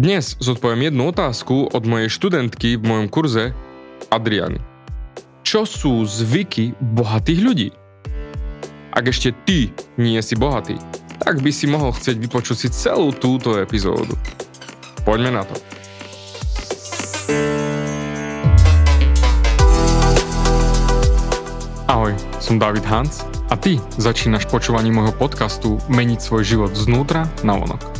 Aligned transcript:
Dnes 0.00 0.40
zodpoviem 0.40 0.88
jednu 0.88 1.12
otázku 1.12 1.68
od 1.76 1.84
mojej 1.84 2.08
študentky 2.08 2.80
v 2.80 2.88
mojom 2.88 3.12
kurze 3.12 3.52
Adriany. 4.08 4.56
Čo 5.44 5.68
sú 5.68 6.08
zvyky 6.08 6.72
bohatých 6.80 7.40
ľudí? 7.44 7.68
Ak 8.96 9.04
ešte 9.04 9.36
ty 9.44 9.76
nie 10.00 10.16
si 10.24 10.40
bohatý, 10.40 10.80
tak 11.20 11.44
by 11.44 11.52
si 11.52 11.68
mohol 11.68 11.92
chcieť 11.92 12.16
vypočuť 12.16 12.56
si 12.56 12.68
celú 12.72 13.12
túto 13.12 13.60
epizódu. 13.60 14.16
Poďme 15.04 15.36
na 15.36 15.44
to. 15.44 15.52
Ahoj, 21.92 22.16
som 22.40 22.56
David 22.56 22.88
Hans 22.88 23.20
a 23.52 23.54
ty 23.60 23.76
začínaš 24.00 24.48
počúvanie 24.48 24.88
môjho 24.88 25.12
podcastu 25.12 25.76
Meniť 25.92 26.24
svoj 26.24 26.42
život 26.48 26.72
znútra 26.72 27.28
na 27.44 27.52
vonok. 27.52 27.99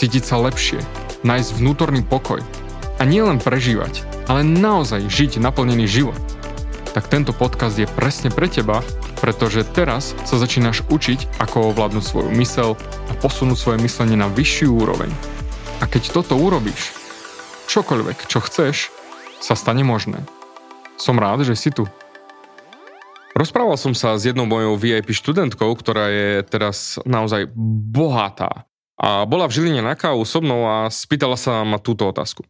cítiť 0.00 0.24
sa 0.24 0.40
lepšie, 0.40 0.80
nájsť 1.28 1.60
vnútorný 1.60 2.00
pokoj 2.00 2.40
a 2.96 3.02
nielen 3.04 3.36
prežívať, 3.36 4.00
ale 4.32 4.40
naozaj 4.40 5.12
žiť 5.12 5.36
naplnený 5.36 5.84
život, 5.84 6.16
tak 6.96 7.12
tento 7.12 7.36
podcast 7.36 7.76
je 7.76 7.84
presne 7.84 8.32
pre 8.32 8.48
teba, 8.48 8.80
pretože 9.20 9.60
teraz 9.76 10.16
sa 10.24 10.40
začínaš 10.40 10.88
učiť, 10.88 11.36
ako 11.36 11.76
ovládnuť 11.76 12.00
svoju 12.00 12.30
mysel 12.40 12.80
a 12.80 13.12
posunúť 13.20 13.60
svoje 13.60 13.78
myslenie 13.84 14.16
na 14.16 14.32
vyššiu 14.32 14.72
úroveň. 14.72 15.12
A 15.78 15.86
keď 15.86 16.16
toto 16.16 16.32
urobíš, 16.40 16.96
čokoľvek, 17.68 18.24
čo 18.24 18.40
chceš, 18.40 18.88
sa 19.44 19.52
stane 19.52 19.84
možné. 19.84 20.24
Som 20.96 21.20
rád, 21.20 21.44
že 21.44 21.52
si 21.60 21.68
tu. 21.68 21.84
Rozprával 23.36 23.76
som 23.76 23.92
sa 23.92 24.16
s 24.16 24.24
jednou 24.24 24.48
mojou 24.48 24.80
VIP 24.80 25.12
študentkou, 25.12 25.76
ktorá 25.76 26.08
je 26.08 26.40
teraz 26.48 26.96
naozaj 27.04 27.52
bohatá. 27.52 28.64
A 29.00 29.24
bola 29.24 29.48
v 29.48 29.56
Žiline 29.56 29.80
na 29.80 29.96
kávu 29.96 30.28
so 30.28 30.44
mnou 30.44 30.68
a 30.68 30.92
spýtala 30.92 31.40
sa 31.40 31.64
ma 31.64 31.80
túto 31.80 32.04
otázku. 32.04 32.44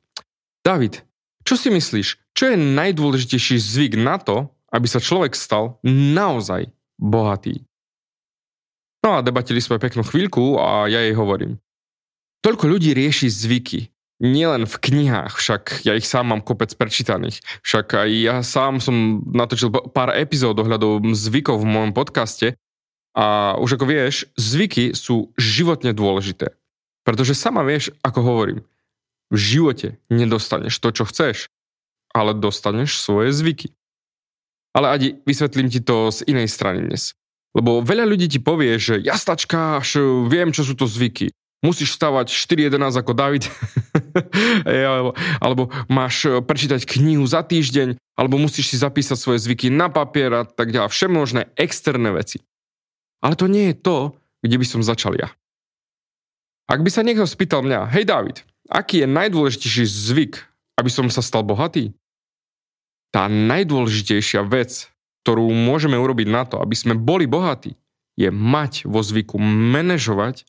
David, 0.67 1.07
čo 1.47 1.55
si 1.55 1.71
myslíš, 1.71 2.19
čo 2.35 2.51
je 2.51 2.57
najdôležitejší 2.59 3.57
zvyk 3.57 3.95
na 3.95 4.19
to, 4.19 4.51
aby 4.75 4.87
sa 4.91 4.99
človek 4.99 5.39
stal 5.39 5.79
naozaj 5.87 6.75
bohatý? 6.99 7.63
No 9.01 9.17
a 9.17 9.25
debatili 9.25 9.63
sme 9.63 9.81
peknú 9.81 10.05
chvíľku 10.05 10.59
a 10.61 10.91
ja 10.91 11.01
jej 11.07 11.15
hovorím. 11.17 11.63
Toľko 12.45 12.67
ľudí 12.69 12.93
rieši 12.93 13.31
zvyky, 13.31 13.89
nielen 14.21 14.69
v 14.69 14.77
knihách, 14.77 15.41
však 15.41 15.63
ja 15.89 15.97
ich 15.97 16.05
sám 16.05 16.35
mám 16.35 16.45
kopec 16.45 16.73
prečítaných. 16.77 17.41
Však 17.65 17.87
aj 17.97 18.09
ja 18.13 18.37
sám 18.45 18.83
som 18.85 19.25
natočil 19.25 19.73
pár 19.73 20.13
epizód 20.13 20.61
ohľadom 20.61 21.17
zvykov 21.17 21.65
v 21.65 21.71
mojom 21.71 21.93
podcaste 21.97 22.59
a 23.17 23.57
už 23.59 23.79
ako 23.79 23.87
vieš, 23.91 24.31
zvyky 24.39 24.95
sú 24.95 25.35
životne 25.35 25.91
dôležité. 25.91 26.55
Pretože 27.03 27.35
sama 27.35 27.67
vieš, 27.67 27.91
ako 28.07 28.21
hovorím, 28.23 28.61
v 29.31 29.39
živote 29.39 29.89
nedostaneš 30.11 30.79
to, 30.79 30.91
čo 30.91 31.05
chceš, 31.07 31.51
ale 32.11 32.35
dostaneš 32.35 32.99
svoje 32.99 33.31
zvyky. 33.35 33.71
Ale 34.71 34.95
Adi, 34.95 35.09
vysvetlím 35.27 35.71
ti 35.71 35.83
to 35.83 36.15
z 36.15 36.23
inej 36.31 36.47
strany 36.47 36.87
dnes. 36.87 37.19
Lebo 37.51 37.83
veľa 37.83 38.07
ľudí 38.07 38.31
ti 38.31 38.39
povie, 38.39 38.79
že 38.79 39.03
jastačka, 39.03 39.83
viem, 40.31 40.55
čo 40.55 40.63
sú 40.63 40.79
to 40.79 40.87
zvyky 40.87 41.35
musíš 41.61 41.97
stavať 41.97 42.33
4.11 42.33 43.01
ako 43.05 43.13
David, 43.13 43.45
alebo, 44.65 45.13
alebo 45.41 45.63
máš 45.93 46.25
e, 46.25 46.41
prečítať 46.41 46.89
knihu 46.89 47.25
za 47.29 47.45
týždeň, 47.45 48.01
alebo 48.17 48.41
musíš 48.41 48.73
si 48.73 48.77
zapísať 48.81 49.17
svoje 49.17 49.39
zvyky 49.45 49.69
na 49.69 49.93
papier 49.93 50.33
a 50.33 50.43
tak 50.49 50.73
ďalej, 50.73 50.89
všemožné 50.89 51.43
externé 51.61 52.11
veci. 52.17 52.41
Ale 53.21 53.37
to 53.37 53.47
nie 53.47 53.73
je 53.73 53.77
to, 53.77 54.17
kde 54.41 54.57
by 54.57 54.67
som 54.67 54.81
začal 54.81 55.17
ja. 55.17 55.29
Ak 56.71 56.81
by 56.81 56.91
sa 56.93 57.05
niekto 57.05 57.29
spýtal 57.29 57.61
mňa, 57.67 57.91
hej 57.93 58.09
David, 58.09 58.47
aký 58.71 59.05
je 59.05 59.09
najdôležitejší 59.11 59.85
zvyk, 59.85 60.35
aby 60.81 60.91
som 60.91 61.11
sa 61.13 61.21
stal 61.21 61.45
bohatý? 61.45 61.93
Tá 63.11 63.27
najdôležitejšia 63.27 64.47
vec, 64.47 64.89
ktorú 65.27 65.51
môžeme 65.51 65.99
urobiť 65.99 66.29
na 66.31 66.47
to, 66.47 66.63
aby 66.63 66.79
sme 66.79 66.95
boli 66.95 67.27
bohatí, 67.27 67.75
je 68.15 68.31
mať 68.31 68.87
vo 68.87 69.03
zvyku 69.03 69.37
manažovať 69.43 70.47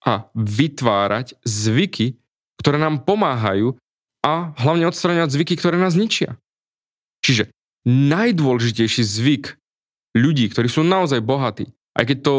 a 0.00 0.32
vytvárať 0.32 1.36
zvyky, 1.44 2.16
ktoré 2.56 2.80
nám 2.80 3.04
pomáhajú 3.04 3.76
a 4.24 4.56
hlavne 4.56 4.88
odstraňovať 4.88 5.30
zvyky, 5.32 5.54
ktoré 5.60 5.76
nás 5.76 5.92
ničia. 5.92 6.40
Čiže 7.20 7.52
najdôležitejší 7.84 9.02
zvyk 9.04 9.44
ľudí, 10.16 10.48
ktorí 10.48 10.68
sú 10.72 10.80
naozaj 10.80 11.20
bohatí, 11.20 11.68
aj 11.94 12.04
keď 12.06 12.18
to 12.22 12.34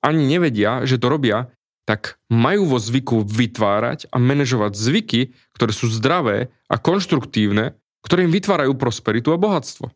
ani 0.00 0.24
nevedia, 0.24 0.84
že 0.88 1.00
to 1.00 1.12
robia, 1.12 1.52
tak 1.84 2.16
majú 2.32 2.64
vo 2.64 2.78
zvyku 2.80 3.28
vytvárať 3.28 4.08
a 4.08 4.16
manažovať 4.16 4.72
zvyky, 4.72 5.36
ktoré 5.52 5.72
sú 5.76 5.92
zdravé 5.92 6.48
a 6.72 6.80
konštruktívne, 6.80 7.76
ktoré 8.00 8.24
im 8.24 8.32
vytvárajú 8.32 8.72
prosperitu 8.76 9.36
a 9.36 9.40
bohatstvo. 9.40 9.92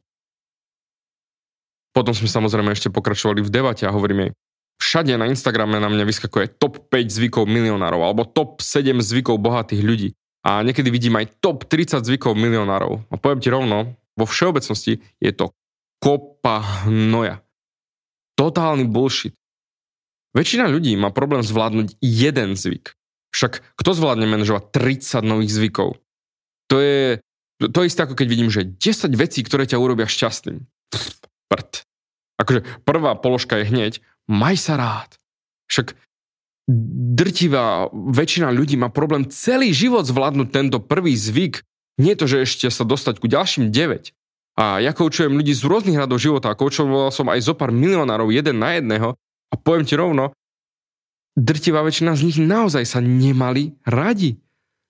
Potom 1.96 2.12
sme 2.12 2.28
samozrejme 2.28 2.76
ešte 2.76 2.92
pokračovali 2.92 3.41
v 3.41 3.50
debate 3.50 3.88
a 3.88 3.94
hovoríme, 3.94 4.36
všade 4.78 5.16
na 5.16 5.26
Instagrame 5.32 5.80
na 5.80 5.88
mňa 5.88 6.04
vyskakuje 6.04 6.60
top 6.60 6.92
5 6.92 7.08
zvykov 7.08 7.48
milionárov 7.48 8.04
alebo 8.04 8.28
top 8.28 8.60
7 8.60 9.00
zvykov 9.00 9.40
bohatých 9.40 9.82
ľudí. 9.82 10.08
A 10.46 10.62
niekedy 10.62 10.92
vidím 10.92 11.19
aj 11.19 11.40
top 11.42 11.66
30 11.66 12.04
zvykov 12.04 12.38
milionárov. 12.38 13.02
A 13.10 13.14
poviem 13.19 13.42
ti 13.42 13.50
rovno, 13.50 13.98
vo 14.14 14.25
všeobecnosti 14.28 15.02
je 15.19 15.32
to 15.34 15.50
kopa 15.98 16.86
hnoja. 16.86 17.42
Totálny 18.38 18.87
bullshit. 18.87 19.34
Väčšina 20.31 20.71
ľudí 20.71 20.94
má 20.94 21.10
problém 21.10 21.43
zvládnuť 21.43 21.99
jeden 21.99 22.54
zvyk. 22.54 22.94
Však 23.34 23.75
kto 23.75 23.91
zvládne 23.91 24.31
manažovať 24.31 24.71
30 24.71 25.26
nových 25.26 25.50
zvykov? 25.50 25.99
To 26.71 26.76
je 26.78 27.19
to 27.59 27.82
isté 27.82 28.06
ako 28.06 28.15
keď 28.15 28.26
vidím, 28.31 28.54
že 28.54 28.71
10 28.71 29.10
vecí, 29.19 29.43
ktoré 29.43 29.66
ťa 29.66 29.82
urobia 29.82 30.06
šťastným. 30.06 30.62
Pff, 30.94 31.26
prd. 31.50 31.82
Akože 32.38 32.62
prvá 32.87 33.19
položka 33.19 33.59
je 33.59 33.66
hneď, 33.66 33.93
maj 34.31 34.55
sa 34.55 34.78
rád. 34.78 35.19
Však 35.66 35.99
drtivá 37.19 37.91
väčšina 37.91 38.55
ľudí 38.55 38.78
má 38.78 38.93
problém 38.94 39.26
celý 39.26 39.75
život 39.75 40.06
zvládnuť 40.06 40.49
tento 40.55 40.78
prvý 40.78 41.19
zvyk, 41.19 41.66
nie 41.99 42.15
to, 42.15 42.31
že 42.31 42.47
ešte 42.47 42.70
sa 42.70 42.87
dostať 42.87 43.19
ku 43.19 43.26
ďalším 43.26 43.75
9. 43.75 44.15
A 44.58 44.82
ja 44.82 44.91
koučujem 44.91 45.38
ľudí 45.38 45.54
z 45.54 45.62
rôznych 45.62 45.94
radov 45.94 46.19
života 46.19 46.50
a 46.50 46.58
koučoval 46.58 47.14
som 47.14 47.30
aj 47.30 47.46
zo 47.46 47.54
pár 47.54 47.70
milionárov 47.70 48.34
jeden 48.34 48.58
na 48.58 48.74
jedného 48.74 49.14
a 49.48 49.54
poviem 49.54 49.86
ti 49.86 49.94
rovno, 49.94 50.34
drtivá 51.38 51.86
väčšina 51.86 52.19
z 52.19 52.26
nich 52.26 52.38
naozaj 52.42 52.82
sa 52.82 52.98
nemali 52.98 53.78
radi. 53.86 54.34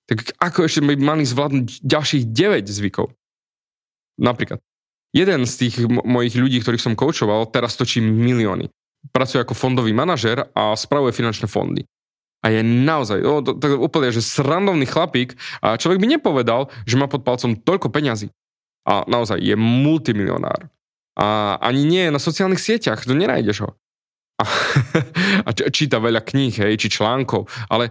Tak 0.09 0.41
ako 0.41 0.65
ešte 0.65 0.81
by 0.81 0.97
mali 0.97 1.29
zvládnuť 1.29 1.85
ďalších 1.85 2.33
9 2.33 2.65
zvykov? 2.65 3.13
Napríklad, 4.17 4.65
jeden 5.13 5.45
z 5.45 5.55
tých 5.69 5.85
mojich 5.85 6.33
ľudí, 6.33 6.65
ktorých 6.65 6.81
som 6.81 6.97
koučoval, 6.97 7.53
teraz 7.53 7.77
točí 7.77 8.01
milióny 8.01 8.73
pracuje 9.15 9.41
ako 9.43 9.55
fondový 9.55 9.95
manažer 9.95 10.51
a 10.53 10.75
spravuje 10.75 11.15
finančné 11.15 11.47
fondy. 11.47 11.87
A 12.39 12.55
je 12.55 12.63
naozaj, 12.63 13.19
no, 13.19 13.43
to, 13.43 13.59
to 13.59 13.79
úplne, 13.79 14.15
že 14.15 14.23
srandovný 14.23 14.87
chlapík 14.87 15.35
a 15.59 15.75
človek 15.75 15.99
by 15.99 16.07
nepovedal, 16.19 16.71
že 16.87 16.95
má 16.95 17.11
pod 17.11 17.27
palcom 17.27 17.59
toľko 17.59 17.91
peňazí. 17.91 18.31
A 18.87 19.03
naozaj 19.09 19.43
je 19.43 19.57
multimilionár. 19.57 20.69
A 21.19 21.59
ani 21.59 21.83
nie 21.83 22.03
je 22.07 22.15
na 22.15 22.23
sociálnych 22.23 22.63
sieťach, 22.63 23.03
to 23.03 23.17
nenájdeš 23.17 23.67
ho. 23.67 23.71
A, 24.39 24.45
a 25.49 25.51
číta 25.75 25.99
veľa 25.99 26.23
kníh, 26.23 26.55
hej, 26.55 26.79
či 26.79 26.95
článkov, 26.95 27.51
ale 27.67 27.91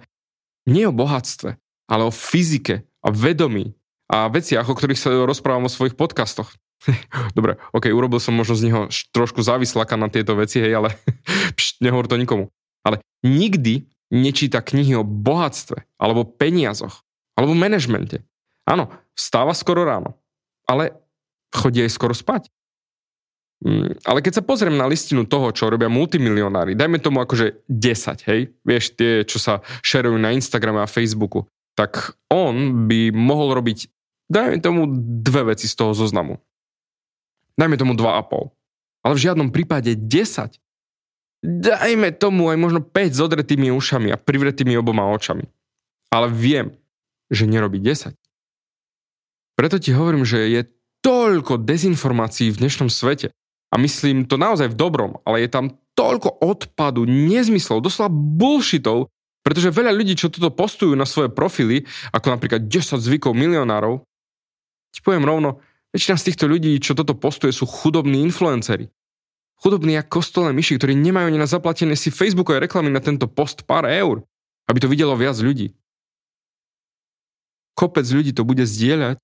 nie 0.67 0.87
o 0.87 0.95
bohatstve, 0.95 1.59
ale 1.91 2.03
o 2.07 2.11
fyzike 2.11 2.87
a 3.03 3.11
vedomí 3.11 3.75
a 4.07 4.31
veciach, 4.31 4.67
o 4.67 4.75
ktorých 4.75 4.99
sa 4.99 5.11
rozprávam 5.27 5.67
vo 5.67 5.71
svojich 5.71 5.99
podcastoch. 5.99 6.55
Dobre, 7.37 7.59
ok, 7.75 7.91
urobil 7.91 8.23
som 8.23 8.35
možno 8.35 8.55
z 8.55 8.71
neho 8.71 8.81
trošku 9.11 9.43
závislaka 9.43 9.99
na 9.99 10.07
tieto 10.07 10.35
veci, 10.39 10.63
hej, 10.63 10.79
ale 10.79 10.95
pšt, 11.57 11.83
nehovor 11.83 12.07
to 12.07 12.15
nikomu. 12.15 12.47
Ale 12.87 13.03
nikdy 13.27 13.87
nečíta 14.07 14.63
knihy 14.63 14.95
o 14.95 15.03
bohatstve, 15.03 15.83
alebo 15.99 16.23
peniazoch, 16.23 17.03
alebo 17.35 17.51
manažmente. 17.51 18.23
Áno, 18.63 18.87
vstáva 19.15 19.51
skoro 19.51 19.83
ráno, 19.83 20.15
ale 20.67 20.93
chodí 21.49 21.81
aj 21.81 21.91
skoro 21.95 22.13
spať. 22.13 22.51
Mm, 23.65 23.97
ale 24.05 24.21
keď 24.21 24.37
sa 24.37 24.45
pozriem 24.45 24.77
na 24.77 24.85
listinu 24.85 25.25
toho, 25.25 25.49
čo 25.49 25.71
robia 25.71 25.89
multimilionári, 25.89 26.77
dajme 26.77 27.01
tomu 27.01 27.25
akože 27.25 27.65
10, 27.65 28.29
hej, 28.29 28.53
vieš, 28.61 28.93
tie, 28.93 29.25
čo 29.25 29.41
sa 29.41 29.65
šerujú 29.81 30.13
na 30.21 30.29
Instagrame 30.37 30.85
a 30.85 30.91
Facebooku, 30.91 31.49
tak 31.73 32.13
on 32.29 32.85
by 32.85 33.09
mohol 33.09 33.57
robiť, 33.57 33.89
dajme 34.29 34.61
tomu, 34.61 34.85
dve 35.25 35.57
veci 35.57 35.65
z 35.65 35.73
toho 35.73 35.97
zoznamu. 35.97 36.37
Dajme 37.57 37.81
tomu 37.81 37.97
2,5. 37.97 38.53
Ale 39.01 39.13
v 39.17 39.23
žiadnom 39.23 39.49
prípade 39.49 39.97
10. 39.97 40.61
Dajme 41.41 42.09
tomu 42.13 42.53
aj 42.53 42.57
možno 42.61 42.79
5 42.85 43.17
s 43.17 43.19
odretými 43.21 43.73
ušami 43.73 44.13
a 44.13 44.21
privretými 44.21 44.77
oboma 44.77 45.09
očami. 45.09 45.49
Ale 46.13 46.29
viem, 46.29 46.77
že 47.33 47.49
nerobí 47.49 47.81
10. 47.81 48.13
Preto 49.57 49.81
ti 49.81 49.89
hovorím, 49.89 50.21
že 50.21 50.53
je 50.53 50.61
toľko 51.01 51.65
dezinformácií 51.65 52.53
v 52.53 52.61
dnešnom 52.61 52.93
svete. 52.93 53.33
A 53.73 53.81
myslím 53.81 54.29
to 54.29 54.37
naozaj 54.37 54.69
v 54.69 54.79
dobrom, 54.79 55.17
ale 55.25 55.43
je 55.43 55.49
tam 55.49 55.65
toľko 55.97 56.45
odpadu, 56.45 57.09
nezmyslov, 57.09 57.81
doslova 57.81 58.13
bullshitov, 58.13 59.09
pretože 59.41 59.73
veľa 59.73 59.91
ľudí, 59.97 60.13
čo 60.13 60.29
toto 60.29 60.53
postujú 60.53 60.93
na 60.93 61.09
svoje 61.09 61.33
profily, 61.33 61.83
ako 62.13 62.37
napríklad 62.37 62.69
10 62.69 63.01
zvykov 63.01 63.33
milionárov, 63.33 64.05
ti 64.93 65.01
poviem 65.01 65.25
rovno, 65.25 65.59
väčšina 65.91 66.15
z 66.21 66.25
týchto 66.31 66.45
ľudí, 66.45 66.77
čo 66.77 66.93
toto 66.93 67.17
postuje, 67.17 67.49
sú 67.49 67.65
chudobní 67.65 68.21
influenceri. 68.23 68.87
Chudobní 69.57 69.97
ako 69.97 70.21
kostolé 70.21 70.53
myši, 70.53 70.77
ktorí 70.77 70.93
nemajú 70.93 71.33
ani 71.33 71.41
na 71.41 71.49
zaplatené 71.49 71.97
si 71.97 72.13
Facebookové 72.13 72.61
reklamy 72.61 72.93
na 72.93 73.01
tento 73.01 73.25
post 73.25 73.65
pár 73.65 73.89
eur, 73.89 74.21
aby 74.69 74.77
to 74.77 74.87
videlo 74.87 75.17
viac 75.17 75.33
ľudí. 75.41 75.73
Kopec 77.73 78.05
ľudí 78.05 78.37
to 78.37 78.45
bude 78.45 78.61
zdieľať, 78.69 79.17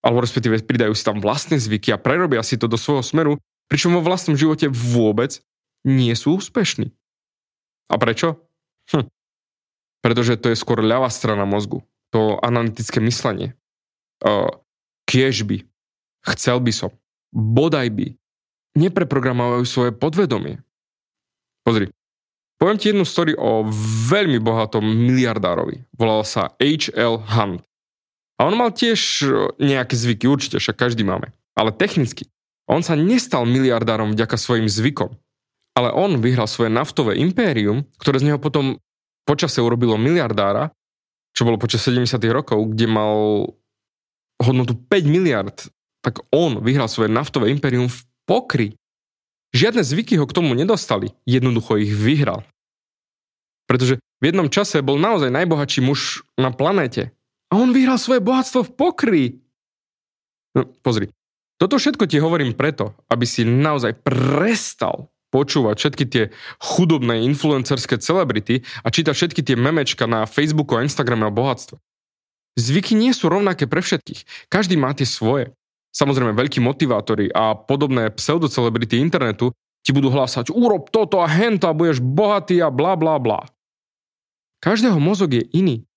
alebo 0.00 0.24
respektíve 0.24 0.64
pridajú 0.64 0.96
si 0.96 1.04
tam 1.04 1.20
vlastné 1.20 1.60
zvyky 1.60 1.92
a 1.92 2.00
prerobia 2.00 2.40
si 2.40 2.56
to 2.56 2.66
do 2.66 2.80
svojho 2.80 3.04
smeru, 3.04 3.32
pričom 3.68 3.96
vo 3.96 4.04
vlastnom 4.04 4.34
živote 4.34 4.68
vôbec 4.72 5.40
nie 5.84 6.12
sú 6.16 6.40
úspešní. 6.40 6.92
A 7.90 7.94
prečo? 8.00 8.40
Hm. 8.92 9.08
Pretože 10.00 10.40
to 10.40 10.52
je 10.52 10.56
skôr 10.56 10.80
ľavá 10.80 11.12
strana 11.12 11.44
mozgu. 11.44 11.84
To 12.10 12.40
analytické 12.40 12.98
myslenie. 13.04 13.54
Uh, 14.24 14.48
kiež 15.04 15.44
by. 15.44 15.62
Chcel 16.34 16.60
by 16.60 16.72
som. 16.72 16.90
Bodaj 17.30 17.88
by 17.92 18.20
nepreprogramovajú 18.78 19.64
svoje 19.66 19.92
podvedomie. 19.94 20.62
Pozri, 21.66 21.90
poviem 22.56 22.78
ti 22.78 22.90
jednu 22.94 23.04
story 23.04 23.34
o 23.34 23.66
veľmi 24.10 24.38
bohatom 24.38 24.82
miliardárovi. 24.82 25.84
Volal 25.94 26.22
sa 26.22 26.54
H.L. 26.56 27.20
Hunt. 27.20 27.66
A 28.40 28.48
on 28.48 28.56
mal 28.56 28.72
tiež 28.72 29.00
e, 29.20 29.26
nejaké 29.60 29.92
zvyky, 29.92 30.24
určite, 30.24 30.56
však 30.56 30.80
každý 30.80 31.04
máme. 31.04 31.36
Ale 31.52 31.76
technicky, 31.76 32.24
on 32.64 32.80
sa 32.80 32.96
nestal 32.96 33.44
miliardárom 33.44 34.16
vďaka 34.16 34.40
svojim 34.40 34.64
zvykom. 34.64 35.12
Ale 35.76 35.92
on 35.92 36.16
vyhral 36.24 36.48
svoje 36.48 36.72
naftové 36.72 37.20
impérium, 37.20 37.84
ktoré 38.00 38.16
z 38.16 38.32
neho 38.32 38.40
potom 38.40 38.80
počase 39.28 39.60
urobilo 39.60 40.00
miliardára, 40.00 40.72
čo 41.36 41.44
bolo 41.44 41.60
počas 41.60 41.84
70. 41.84 42.16
rokov, 42.32 42.58
kde 42.72 42.88
mal 42.88 43.44
hodnotu 44.40 44.72
5 44.72 45.04
miliard, 45.04 45.68
tak 46.00 46.24
on 46.32 46.64
vyhral 46.64 46.88
svoje 46.88 47.12
naftové 47.12 47.52
impérium 47.52 47.92
v 47.92 48.00
pokry. 48.24 48.68
Žiadne 49.52 49.84
zvyky 49.84 50.16
ho 50.16 50.24
k 50.24 50.32
tomu 50.32 50.56
nedostali, 50.56 51.12
jednoducho 51.28 51.76
ich 51.76 51.92
vyhral. 51.92 52.46
Pretože 53.68 54.00
v 54.18 54.24
jednom 54.32 54.48
čase 54.48 54.80
bol 54.80 54.96
naozaj 54.96 55.28
najbohatší 55.28 55.80
muž 55.84 56.24
na 56.40 56.50
planéte. 56.50 57.12
A 57.50 57.58
on 57.58 57.74
vyhral 57.74 57.98
svoje 57.98 58.22
bohatstvo 58.22 58.70
v 58.70 58.74
pokry. 58.78 59.24
No, 60.54 60.66
pozri, 60.82 61.10
toto 61.58 61.76
všetko 61.76 62.06
ti 62.06 62.22
hovorím 62.22 62.54
preto, 62.54 62.94
aby 63.10 63.26
si 63.26 63.44
naozaj 63.44 64.00
prestal 64.00 65.10
počúvať 65.30 65.76
všetky 65.78 66.04
tie 66.10 66.24
chudobné 66.58 67.22
influencerské 67.22 68.02
celebrity 68.02 68.66
a 68.82 68.90
čítať 68.90 69.14
všetky 69.14 69.40
tie 69.46 69.56
memečka 69.60 70.10
na 70.10 70.26
Facebooku 70.26 70.74
a 70.74 70.82
Instagrame 70.82 71.26
o 71.26 71.32
bohatstve. 71.34 71.78
Zvyky 72.58 72.98
nie 72.98 73.14
sú 73.14 73.30
rovnaké 73.30 73.70
pre 73.70 73.78
všetkých. 73.78 74.50
Každý 74.50 74.74
má 74.74 74.90
tie 74.90 75.06
svoje. 75.06 75.54
Samozrejme, 75.94 76.34
veľkí 76.34 76.58
motivátori 76.62 77.30
a 77.30 77.54
podobné 77.54 78.10
pseudocelebrity 78.10 78.98
internetu 78.98 79.54
ti 79.86 79.90
budú 79.90 80.10
hlásať 80.12 80.50
urob 80.52 80.90
toto 80.90 81.22
a 81.22 81.26
hento 81.26 81.66
a 81.66 81.74
budeš 81.74 82.02
bohatý 82.02 82.62
a 82.62 82.68
bla 82.68 82.94
bla 82.94 83.16
bla. 83.18 83.46
Každého 84.60 85.00
mozog 85.00 85.34
je 85.34 85.46
iný. 85.56 85.88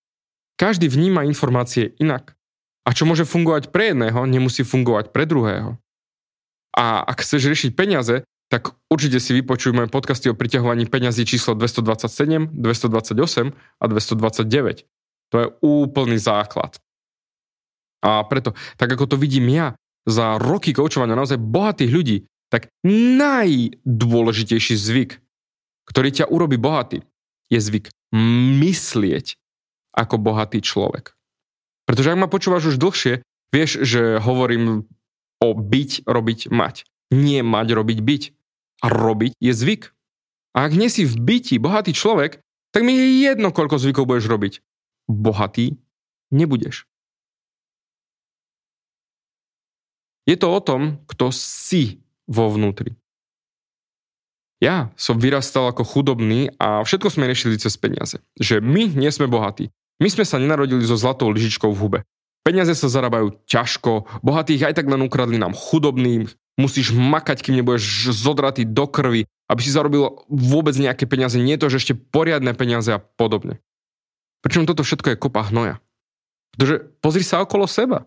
Každý 0.64 0.88
vníma 0.88 1.28
informácie 1.28 1.92
inak. 2.00 2.40
A 2.88 2.96
čo 2.96 3.04
môže 3.04 3.28
fungovať 3.28 3.68
pre 3.76 3.92
jedného, 3.92 4.24
nemusí 4.24 4.64
fungovať 4.64 5.12
pre 5.12 5.28
druhého. 5.28 5.76
A 6.72 7.04
ak 7.04 7.20
chceš 7.20 7.52
riešiť 7.52 7.76
peniaze, 7.76 8.24
tak 8.48 8.72
určite 8.88 9.20
si 9.20 9.36
vypočuj 9.36 9.76
moje 9.76 9.92
podcasty 9.92 10.32
o 10.32 10.40
priťahovaní 10.40 10.88
peňazí 10.88 11.28
číslo 11.28 11.60
227, 11.60 12.56
228 12.56 13.52
a 13.52 13.86
229. 13.92 14.88
To 15.32 15.36
je 15.36 15.52
úplný 15.60 16.16
základ. 16.16 16.80
A 18.00 18.24
preto, 18.24 18.56
tak 18.80 18.88
ako 18.88 19.04
to 19.12 19.20
vidím 19.20 19.52
ja, 19.52 19.76
za 20.08 20.40
roky 20.40 20.72
koučovania 20.72 21.20
naozaj 21.20 21.44
bohatých 21.44 21.92
ľudí, 21.92 22.18
tak 22.48 22.72
najdôležitejší 22.88 24.80
zvyk, 24.80 25.20
ktorý 25.92 26.24
ťa 26.24 26.32
urobí 26.32 26.56
bohatý, 26.56 27.04
je 27.52 27.60
zvyk 27.60 27.92
myslieť 28.64 29.43
ako 29.94 30.18
bohatý 30.18 30.60
človek. 30.60 31.14
Pretože 31.86 32.12
ak 32.12 32.22
ma 32.22 32.28
počúvaš 32.32 32.74
už 32.74 32.82
dlhšie, 32.82 33.22
vieš, 33.54 33.86
že 33.86 34.18
hovorím 34.18 34.90
o 35.40 35.50
byť, 35.54 36.08
robiť, 36.08 36.40
mať. 36.50 36.76
Nie 37.14 37.46
mať, 37.46 37.68
robiť, 37.78 38.00
byť. 38.02 38.24
A 38.84 38.86
robiť 38.90 39.38
je 39.38 39.54
zvyk. 39.54 39.94
A 40.54 40.70
ak 40.70 40.74
nie 40.74 40.90
si 40.90 41.06
v 41.06 41.16
byti 41.18 41.62
bohatý 41.62 41.94
človek, 41.94 42.42
tak 42.74 42.82
mi 42.82 42.98
je 42.98 43.30
jedno, 43.30 43.54
koľko 43.54 43.78
zvykov 43.78 44.10
budeš 44.10 44.26
robiť. 44.30 44.54
Bohatý 45.06 45.78
nebudeš. 46.34 46.90
Je 50.24 50.40
to 50.40 50.48
o 50.50 50.60
tom, 50.64 51.04
kto 51.06 51.36
si 51.36 52.00
vo 52.26 52.48
vnútri. 52.48 52.96
Ja 54.64 54.96
som 54.96 55.20
vyrastal 55.20 55.68
ako 55.68 55.84
chudobný 55.84 56.48
a 56.56 56.88
všetko 56.88 57.12
sme 57.12 57.28
riešili 57.28 57.60
cez 57.60 57.76
peniaze. 57.76 58.24
Že 58.40 58.64
my 58.64 58.96
nie 58.96 59.12
sme 59.12 59.28
bohatí. 59.28 59.76
My 60.02 60.10
sme 60.10 60.26
sa 60.26 60.42
nenarodili 60.42 60.82
so 60.86 60.98
zlatou 60.98 61.30
lyžičkou 61.30 61.70
v 61.74 61.80
hube. 61.80 62.00
Peniaze 62.44 62.76
sa 62.76 62.92
zarábajú 62.92 63.40
ťažko, 63.48 64.20
bohatých 64.20 64.72
aj 64.72 64.84
tak 64.84 64.92
len 64.92 65.06
ukradli 65.06 65.40
nám 65.40 65.56
chudobným, 65.56 66.28
musíš 66.60 66.92
makať, 66.92 67.40
kým 67.40 67.64
nebudeš 67.64 68.12
zodratý 68.12 68.68
do 68.68 68.84
krvi, 68.84 69.24
aby 69.48 69.62
si 69.64 69.72
zarobil 69.72 70.28
vôbec 70.28 70.76
nejaké 70.76 71.08
peniaze, 71.08 71.40
nie 71.40 71.56
to, 71.56 71.72
že 71.72 71.80
ešte 71.80 71.94
poriadne 71.96 72.52
peniaze 72.52 72.92
a 72.92 73.00
podobne. 73.00 73.64
Pričom 74.44 74.68
toto 74.68 74.84
všetko 74.84 75.16
je 75.16 75.22
kopa 75.22 75.48
hnoja. 75.48 75.80
Pretože 76.54 76.76
pozri 77.00 77.24
sa 77.24 77.42
okolo 77.42 77.64
seba. 77.64 78.06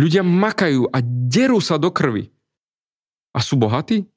Ľudia 0.00 0.24
makajú 0.24 0.88
a 0.88 0.98
derú 1.04 1.60
sa 1.60 1.76
do 1.76 1.92
krvi. 1.92 2.32
A 3.36 3.44
sú 3.44 3.60
bohatí? 3.60 4.08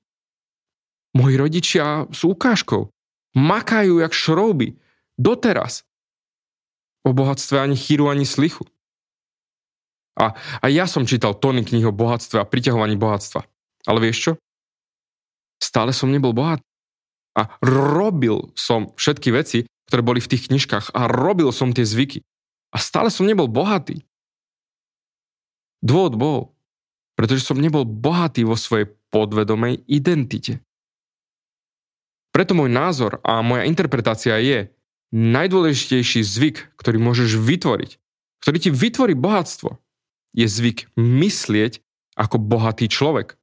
Moji 1.13 1.35
rodičia 1.37 2.09
sú 2.09 2.33
ukážkou. 2.33 2.89
Makajú 3.37 4.01
jak 4.01 4.15
šrouby. 4.15 4.79
Doteraz. 5.19 5.85
O 7.03 7.11
bohatstve 7.11 7.59
ani 7.59 7.75
chýru, 7.75 8.07
ani 8.07 8.23
slichu. 8.23 8.63
A, 10.13 10.37
a 10.61 10.65
ja 10.69 10.85
som 10.85 11.09
čítal 11.09 11.33
tony 11.33 11.65
knih 11.65 11.89
o 11.89 11.93
bohatstve 11.95 12.37
a 12.39 12.47
priťahovaní 12.47 12.95
bohatstva. 12.95 13.43
Ale 13.89 13.99
vieš 13.99 14.17
čo? 14.29 14.31
Stále 15.59 15.91
som 15.91 16.11
nebol 16.11 16.31
bohatý. 16.31 16.63
A 17.33 17.49
robil 17.65 18.53
som 18.53 18.93
všetky 18.93 19.33
veci, 19.33 19.65
ktoré 19.89 20.05
boli 20.05 20.21
v 20.21 20.29
tých 20.29 20.53
knižkách 20.53 20.93
a 20.93 21.09
robil 21.09 21.49
som 21.49 21.73
tie 21.73 21.81
zvyky. 21.81 22.21
A 22.73 22.77
stále 22.77 23.09
som 23.09 23.25
nebol 23.25 23.49
bohatý. 23.49 24.05
Dôvod 25.81 26.15
bol, 26.15 26.39
pretože 27.17 27.43
som 27.43 27.59
nebol 27.59 27.83
bohatý 27.83 28.45
vo 28.45 28.55
svojej 28.55 28.87
podvedomej 29.09 29.81
identite. 29.89 30.61
Preto 32.33 32.57
môj 32.57 32.69
názor 32.69 33.21
a 33.21 33.45
moja 33.45 33.65
interpretácia 33.69 34.37
je, 34.41 34.73
najdôležitejší 35.13 36.25
zvyk, 36.25 36.73
ktorý 36.73 36.97
môžeš 36.97 37.37
vytvoriť, 37.37 37.91
ktorý 38.41 38.57
ti 38.57 38.69
vytvorí 38.73 39.13
bohatstvo, 39.13 39.77
je 40.33 40.49
zvyk 40.49 40.89
myslieť 40.97 41.79
ako 42.17 42.41
bohatý 42.41 42.89
človek. 42.89 43.37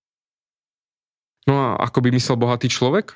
No 1.46 1.54
a 1.54 1.68
ako 1.78 2.04
by 2.04 2.08
myslel 2.10 2.36
bohatý 2.36 2.66
človek? 2.66 3.14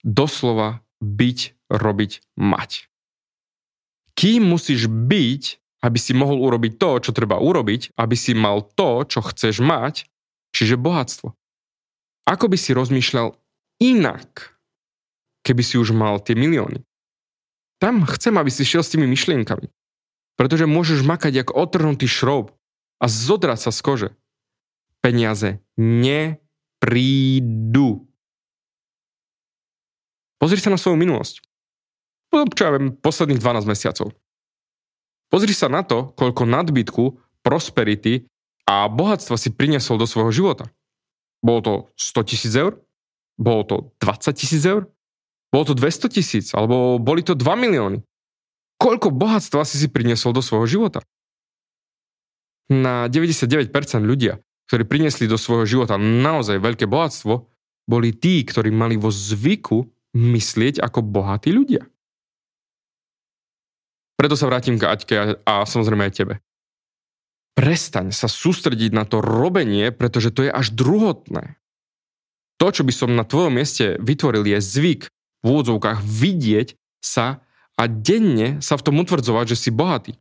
Doslova 0.00 0.80
byť, 1.04 1.38
robiť, 1.68 2.12
mať. 2.40 2.88
Kým 4.16 4.48
musíš 4.48 4.88
byť, 4.88 5.42
aby 5.84 5.98
si 6.00 6.16
mohol 6.16 6.40
urobiť 6.40 6.80
to, 6.80 6.90
čo 7.04 7.10
treba 7.12 7.36
urobiť, 7.36 7.92
aby 8.00 8.16
si 8.16 8.32
mal 8.32 8.64
to, 8.64 9.04
čo 9.04 9.20
chceš 9.20 9.60
mať, 9.60 10.08
čiže 10.56 10.80
bohatstvo. 10.80 11.36
Ako 12.24 12.48
by 12.48 12.56
si 12.56 12.72
rozmýšľal 12.72 13.36
inak, 13.84 14.53
keby 15.44 15.62
si 15.62 15.76
už 15.76 15.92
mal 15.92 16.18
tie 16.18 16.32
milióny? 16.34 16.80
Tam 17.78 18.02
chcem, 18.08 18.32
aby 18.40 18.48
si 18.48 18.64
šiel 18.64 18.80
s 18.80 18.90
tými 18.96 19.04
myšlienkami. 19.04 19.68
Pretože 20.34 20.66
môžeš 20.66 21.04
makať 21.06 21.44
jak 21.44 21.54
otrhnutý 21.54 22.08
šroub 22.08 22.50
a 22.98 23.06
zodrať 23.06 23.68
sa 23.68 23.70
z 23.70 23.80
kože. 23.84 24.10
Peniaze 25.04 25.60
neprídu. 25.76 26.88
Pozri 30.40 30.58
sa 30.58 30.72
na 30.72 30.80
svoju 30.80 30.96
minulosť. 30.98 31.44
čo 32.32 32.62
ja 32.66 32.72
viem, 32.74 32.96
posledných 32.98 33.38
12 33.38 33.68
mesiacov. 33.68 34.10
Pozri 35.30 35.54
sa 35.54 35.68
na 35.70 35.84
to, 35.86 36.10
koľko 36.18 36.48
nadbytku, 36.48 37.04
prosperity 37.44 38.26
a 38.64 38.88
bohatstva 38.88 39.36
si 39.36 39.52
priniesol 39.52 40.00
do 40.00 40.08
svojho 40.08 40.32
života. 40.32 40.72
Bolo 41.44 41.60
to 41.60 41.74
100 42.00 42.30
tisíc 42.32 42.56
eur? 42.56 42.80
Bolo 43.36 43.62
to 43.68 43.76
20 44.00 44.32
tisíc 44.32 44.64
eur? 44.64 44.88
Bolo 45.54 45.70
to 45.70 45.78
200 45.78 46.10
tisíc? 46.10 46.50
Alebo 46.50 46.98
boli 46.98 47.22
to 47.22 47.38
2 47.38 47.46
milióny? 47.54 48.02
Koľko 48.74 49.14
bohatstva 49.14 49.62
si 49.62 49.78
si 49.78 49.86
priniesol 49.86 50.34
do 50.34 50.42
svojho 50.42 50.66
života? 50.66 51.06
Na 52.66 53.06
99% 53.06 53.70
ľudia, 54.02 54.42
ktorí 54.66 54.82
priniesli 54.82 55.30
do 55.30 55.38
svojho 55.38 55.62
života 55.62 55.94
naozaj 55.94 56.58
veľké 56.58 56.90
bohatstvo, 56.90 57.46
boli 57.86 58.10
tí, 58.10 58.42
ktorí 58.42 58.74
mali 58.74 58.98
vo 58.98 59.14
zvyku 59.14 59.86
myslieť 60.18 60.82
ako 60.82 61.06
bohatí 61.06 61.54
ľudia. 61.54 61.86
Preto 64.18 64.34
sa 64.34 64.50
vrátim 64.50 64.74
k 64.74 64.90
Aťke 64.90 65.14
a, 65.14 65.24
a 65.46 65.54
samozrejme 65.62 66.10
aj 66.10 66.14
tebe. 66.18 66.34
Prestaň 67.54 68.10
sa 68.10 68.26
sústrediť 68.26 68.90
na 68.90 69.06
to 69.06 69.22
robenie, 69.22 69.94
pretože 69.94 70.34
to 70.34 70.42
je 70.42 70.50
až 70.50 70.74
druhotné. 70.74 71.62
To, 72.58 72.66
čo 72.74 72.82
by 72.82 72.90
som 72.90 73.14
na 73.14 73.22
tvojom 73.22 73.54
mieste 73.54 73.94
vytvoril, 74.02 74.42
je 74.42 74.58
zvyk 74.58 75.14
v 75.44 75.46
úvodzovkách 75.52 76.00
vidieť 76.00 76.74
sa 77.04 77.44
a 77.76 77.84
denne 77.84 78.64
sa 78.64 78.80
v 78.80 78.84
tom 78.88 78.96
utvrdzovať, 79.04 79.52
že 79.52 79.68
si 79.68 79.70
bohatý. 79.70 80.16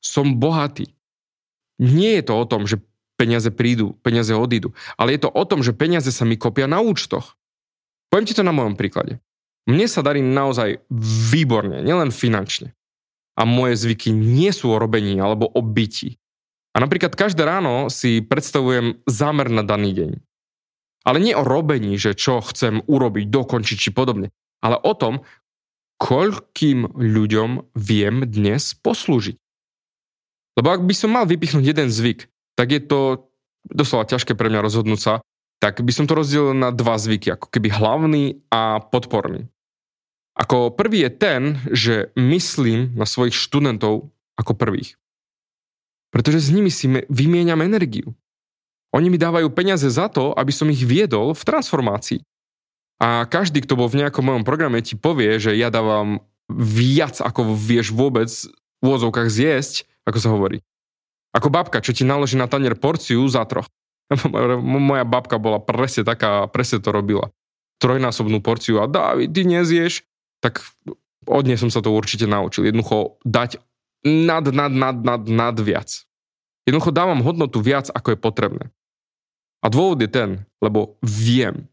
Som 0.00 0.40
bohatý. 0.40 0.88
Nie 1.78 2.18
je 2.18 2.32
to 2.32 2.34
o 2.34 2.48
tom, 2.48 2.64
že 2.64 2.80
peniaze 3.20 3.50
prídu, 3.52 3.98
peniaze 4.00 4.32
odídu, 4.32 4.72
ale 4.96 5.14
je 5.14 5.26
to 5.26 5.30
o 5.30 5.44
tom, 5.44 5.60
že 5.60 5.76
peniaze 5.76 6.08
sa 6.08 6.24
mi 6.24 6.40
kopia 6.40 6.70
na 6.70 6.80
účtoch. 6.80 7.34
Poviem 8.08 8.26
ti 8.26 8.34
to 8.34 8.46
na 8.46 8.54
mojom 8.56 8.78
príklade. 8.78 9.20
Mne 9.68 9.84
sa 9.84 10.00
darí 10.00 10.24
naozaj 10.24 10.80
výborne, 11.28 11.84
nielen 11.84 12.08
finančne. 12.08 12.72
A 13.36 13.44
moje 13.44 13.76
zvyky 13.76 14.10
nie 14.10 14.48
sú 14.50 14.72
o 14.72 14.80
robení 14.80 15.20
alebo 15.20 15.44
o 15.44 15.60
byti. 15.60 16.16
A 16.72 16.80
napríklad 16.80 17.12
každé 17.12 17.44
ráno 17.44 17.92
si 17.92 18.24
predstavujem 18.24 19.02
zámer 19.04 19.52
na 19.52 19.60
daný 19.66 19.92
deň. 19.92 20.10
Ale 21.08 21.24
nie 21.24 21.32
o 21.32 21.40
robení, 21.40 21.96
že 21.96 22.12
čo 22.12 22.44
chcem 22.44 22.84
urobiť, 22.84 23.32
dokončiť 23.32 23.76
či 23.80 23.90
podobne, 23.96 24.28
ale 24.60 24.76
o 24.76 24.92
tom, 24.92 25.24
koľkým 25.96 26.92
ľuďom 26.94 27.72
viem 27.72 28.28
dnes 28.28 28.76
poslúžiť. 28.76 29.40
Lebo 30.60 30.68
ak 30.68 30.84
by 30.84 30.94
som 30.94 31.16
mal 31.16 31.24
vypichnúť 31.24 31.64
jeden 31.64 31.88
zvyk, 31.88 32.28
tak 32.60 32.76
je 32.76 32.82
to 32.84 33.30
doslova 33.64 34.04
ťažké 34.04 34.36
pre 34.36 34.52
mňa 34.52 34.60
rozhodnúť 34.60 35.00
sa, 35.00 35.14
tak 35.58 35.82
by 35.82 35.90
som 35.90 36.06
to 36.06 36.14
rozdelil 36.14 36.54
na 36.54 36.70
dva 36.70 36.94
zvyky, 37.00 37.34
ako 37.34 37.50
keby 37.50 37.72
hlavný 37.72 38.44
a 38.52 38.78
podporný. 38.78 39.50
Ako 40.38 40.70
prvý 40.70 41.02
je 41.02 41.10
ten, 41.10 41.40
že 41.74 41.94
myslím 42.14 42.94
na 42.94 43.08
svojich 43.10 43.34
študentov 43.34 44.14
ako 44.38 44.52
prvých. 44.54 44.94
Pretože 46.14 46.46
s 46.46 46.54
nimi 46.54 46.70
si 46.70 46.86
vymieňam 46.86 47.58
energiu. 47.58 48.14
Oni 48.96 49.12
mi 49.12 49.20
dávajú 49.20 49.52
peniaze 49.52 49.88
za 49.92 50.08
to, 50.08 50.32
aby 50.32 50.48
som 50.48 50.72
ich 50.72 50.80
viedol 50.80 51.36
v 51.36 51.42
transformácii. 51.44 52.20
A 52.98 53.28
každý, 53.28 53.62
kto 53.62 53.78
bol 53.78 53.86
v 53.86 54.02
nejakom 54.02 54.24
mojom 54.24 54.42
programe, 54.42 54.82
ti 54.82 54.98
povie, 54.98 55.38
že 55.38 55.54
ja 55.54 55.70
dávam 55.70 56.24
viac, 56.50 57.20
ako 57.20 57.54
vieš 57.54 57.94
vôbec 57.94 58.26
v 58.80 58.82
úvozovkách 58.82 59.28
zjesť, 59.28 59.86
ako 60.08 60.18
sa 60.18 60.32
hovorí. 60.32 60.58
Ako 61.36 61.52
babka, 61.52 61.84
čo 61.84 61.92
ti 61.92 62.02
naloží 62.08 62.40
na 62.40 62.48
tanier 62.48 62.74
porciu 62.74 63.22
za 63.28 63.44
troch. 63.44 63.68
Moja 64.88 65.04
babka 65.04 65.36
bola 65.36 65.60
presne 65.60 66.02
taká, 66.02 66.48
presne 66.48 66.80
to 66.80 66.88
robila. 66.88 67.28
Trojnásobnú 67.78 68.40
porciu 68.40 68.80
a 68.82 68.88
David, 68.88 69.36
ty 69.36 69.44
nezieš? 69.44 70.02
Tak 70.40 70.64
od 71.28 71.44
nej 71.44 71.60
som 71.60 71.68
sa 71.68 71.84
to 71.84 71.92
určite 71.92 72.24
naučil. 72.24 72.66
Jednoducho 72.66 73.20
dať 73.22 73.60
nad, 74.02 74.48
nad, 74.48 74.72
nad, 74.72 74.96
nad, 75.04 75.22
nad 75.28 75.56
viac. 75.60 76.08
Jednoducho 76.64 76.90
dávam 76.90 77.20
hodnotu 77.20 77.60
viac, 77.60 77.92
ako 77.92 78.16
je 78.16 78.18
potrebné. 78.18 78.64
A 79.62 79.66
dôvod 79.66 79.98
je 79.98 80.10
ten, 80.10 80.30
lebo 80.62 80.98
viem, 81.02 81.66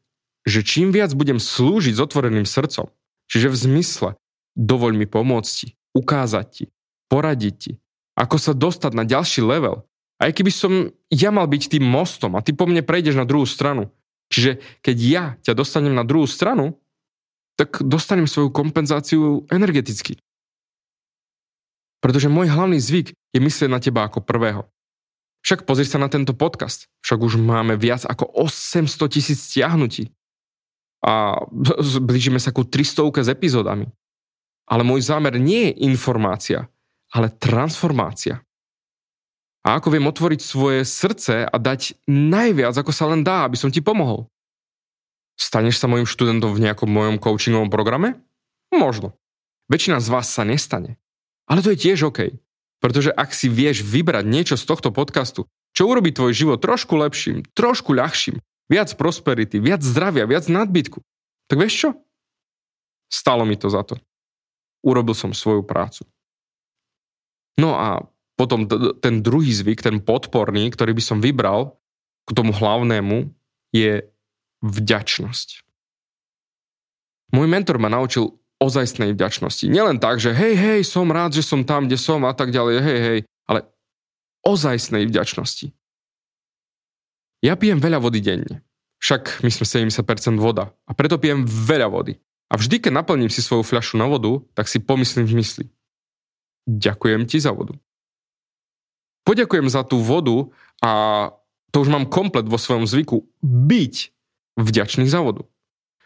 že 0.46 0.66
čím 0.66 0.90
viac 0.94 1.14
budem 1.14 1.38
slúžiť 1.42 1.98
s 1.98 2.04
otvoreným 2.04 2.46
srdcom, 2.46 2.90
čiže 3.30 3.50
v 3.50 3.58
zmysle 3.58 4.10
dovoľ 4.58 4.92
mi 4.98 5.06
pomôcť 5.10 5.52
ti, 5.54 5.68
ukázať 5.94 6.46
ti, 6.50 6.66
poradiť 7.10 7.56
ti, 7.58 7.72
ako 8.18 8.38
sa 8.42 8.54
dostať 8.58 8.92
na 8.96 9.04
ďalší 9.04 9.46
level. 9.46 9.86
Aj 10.16 10.32
keby 10.32 10.52
som 10.54 10.72
ja 11.12 11.30
mal 11.30 11.46
byť 11.46 11.76
tým 11.76 11.84
mostom 11.84 12.40
a 12.40 12.44
ty 12.46 12.56
po 12.56 12.64
mne 12.64 12.82
prejdeš 12.88 13.20
na 13.20 13.28
druhú 13.28 13.44
stranu. 13.44 13.92
Čiže 14.32 14.64
keď 14.82 14.98
ja 14.98 15.24
ťa 15.44 15.54
dostanem 15.54 15.94
na 15.94 16.08
druhú 16.08 16.26
stranu, 16.26 16.80
tak 17.60 17.84
dostanem 17.84 18.28
svoju 18.28 18.52
kompenzáciu 18.52 19.48
energeticky. 19.52 20.20
Pretože 22.00 22.32
môj 22.32 22.52
hlavný 22.52 22.80
zvyk 22.80 23.12
je 23.12 23.40
myslieť 23.40 23.70
na 23.72 23.80
teba 23.80 24.08
ako 24.08 24.24
prvého. 24.24 24.68
Však 25.46 25.70
pozri 25.70 25.86
sa 25.86 26.02
na 26.02 26.10
tento 26.10 26.34
podcast. 26.34 26.90
Však 27.06 27.22
už 27.22 27.38
máme 27.38 27.78
viac 27.78 28.02
ako 28.02 28.26
800 28.50 29.14
tisíc 29.14 29.46
stiahnutí. 29.46 30.10
A 31.06 31.38
blížime 32.10 32.42
sa 32.42 32.50
ku 32.50 32.66
300 32.66 33.22
s 33.22 33.30
epizódami. 33.30 33.86
Ale 34.66 34.82
môj 34.82 35.06
zámer 35.06 35.38
nie 35.38 35.70
je 35.70 35.86
informácia, 35.86 36.66
ale 37.14 37.30
transformácia. 37.30 38.42
A 39.62 39.78
ako 39.78 39.94
viem 39.94 40.10
otvoriť 40.10 40.42
svoje 40.42 40.82
srdce 40.82 41.46
a 41.46 41.56
dať 41.58 41.98
najviac, 42.10 42.74
ako 42.74 42.90
sa 42.90 43.06
len 43.10 43.22
dá, 43.22 43.46
aby 43.46 43.58
som 43.58 43.70
ti 43.70 43.86
pomohol. 43.86 44.26
Staneš 45.38 45.78
sa 45.78 45.86
mojim 45.86 46.10
študentom 46.10 46.54
v 46.54 46.66
nejakom 46.66 46.90
mojom 46.90 47.22
coachingovom 47.22 47.70
programe? 47.70 48.18
Možno. 48.74 49.14
Väčšina 49.70 50.02
z 50.02 50.08
vás 50.10 50.30
sa 50.30 50.42
nestane. 50.46 50.98
Ale 51.46 51.62
to 51.62 51.74
je 51.74 51.82
tiež 51.82 52.10
OK. 52.10 52.34
Pretože 52.86 53.10
ak 53.10 53.34
si 53.34 53.50
vieš 53.50 53.82
vybrať 53.82 54.30
niečo 54.30 54.54
z 54.54 54.70
tohto 54.70 54.94
podcastu, 54.94 55.50
čo 55.74 55.90
urobí 55.90 56.14
tvoj 56.14 56.38
život 56.38 56.62
trošku 56.62 56.94
lepším, 56.94 57.42
trošku 57.58 57.98
ľahším, 57.98 58.38
viac 58.70 58.94
prosperity, 58.94 59.58
viac 59.58 59.82
zdravia, 59.82 60.30
viac 60.30 60.46
nadbytku, 60.46 61.02
tak 61.50 61.58
vieš 61.58 61.74
čo? 61.82 61.90
Stalo 63.10 63.42
mi 63.42 63.58
to 63.58 63.74
za 63.74 63.82
to. 63.82 63.98
Urobil 64.86 65.18
som 65.18 65.34
svoju 65.34 65.66
prácu. 65.66 66.06
No 67.58 67.74
a 67.74 68.06
potom 68.38 68.70
ten 69.02 69.26
druhý 69.26 69.50
zvyk, 69.50 69.82
ten 69.82 69.98
podporný, 69.98 70.70
ktorý 70.70 70.94
by 70.94 71.02
som 71.02 71.18
vybral 71.26 71.82
k 72.30 72.38
tomu 72.38 72.54
hlavnému, 72.54 73.34
je 73.74 74.06
vďačnosť. 74.62 75.66
Môj 77.34 77.50
mentor 77.50 77.82
ma 77.82 77.90
naučil 77.90 78.38
ozajstnej 78.60 79.12
vďačnosti. 79.14 79.68
Nielen 79.68 80.00
tak, 80.00 80.24
že 80.24 80.32
hej, 80.32 80.56
hej, 80.56 80.80
som 80.88 81.12
rád, 81.12 81.36
že 81.36 81.44
som 81.44 81.68
tam, 81.68 81.88
kde 81.88 82.00
som 82.00 82.24
a 82.24 82.32
tak 82.32 82.56
ďalej, 82.56 82.76
hej, 82.80 83.00
hej, 83.00 83.20
ale 83.46 83.68
ozajstnej 84.48 85.10
vďačnosti. 85.10 85.76
Ja 87.44 87.60
pijem 87.60 87.78
veľa 87.78 88.00
vody 88.02 88.24
denne. 88.24 88.66
Však 89.04 89.44
my 89.46 89.52
sme 89.52 89.66
70% 89.92 90.42
voda 90.42 90.72
a 90.88 90.92
preto 90.96 91.20
pijem 91.22 91.46
veľa 91.46 91.92
vody. 91.92 92.18
A 92.50 92.58
vždy, 92.58 92.82
keď 92.82 93.02
naplním 93.02 93.30
si 93.30 93.42
svoju 93.42 93.66
fľašu 93.66 94.00
na 94.00 94.08
vodu, 94.10 94.42
tak 94.54 94.70
si 94.70 94.82
pomyslím 94.82 95.26
v 95.28 95.38
mysli. 95.42 95.66
Ďakujem 96.66 97.30
ti 97.30 97.38
za 97.38 97.54
vodu. 97.54 97.78
Poďakujem 99.26 99.70
za 99.70 99.82
tú 99.86 100.02
vodu 100.02 100.50
a 100.82 101.34
to 101.74 101.82
už 101.82 101.90
mám 101.90 102.10
komplet 102.10 102.46
vo 102.46 102.62
svojom 102.62 102.86
zvyku 102.86 103.26
byť 103.44 103.96
vďačný 104.58 105.06
za 105.10 105.22
vodu. 105.22 105.46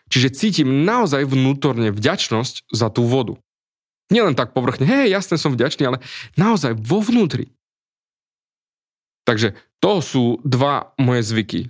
Čiže 0.09 0.33
cítim 0.33 0.83
naozaj 0.83 1.29
vnútorne 1.29 1.93
vďačnosť 1.93 2.69
za 2.73 2.89
tú 2.89 3.05
vodu. 3.05 3.37
Nielen 4.09 4.33
tak 4.33 4.57
povrchne, 4.57 4.89
hej, 4.89 5.13
jasne 5.13 5.37
som 5.37 5.53
vďačný, 5.53 5.85
ale 5.85 6.01
naozaj 6.33 6.73
vo 6.81 6.97
vnútri. 6.97 7.53
Takže 9.29 9.53
to 9.77 10.01
sú 10.01 10.41
dva 10.41 10.97
moje 10.97 11.29
zvyky. 11.29 11.69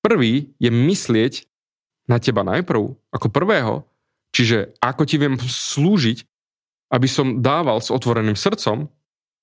Prvý 0.00 0.56
je 0.56 0.72
myslieť 0.72 1.44
na 2.08 2.16
teba 2.16 2.40
najprv, 2.46 2.96
ako 3.12 3.28
prvého, 3.28 3.84
čiže 4.32 4.72
ako 4.80 5.02
ti 5.04 5.20
viem 5.20 5.36
slúžiť, 5.36 6.24
aby 6.88 7.08
som 7.10 7.44
dával 7.44 7.82
s 7.84 7.92
otvoreným 7.92 8.38
srdcom 8.38 8.88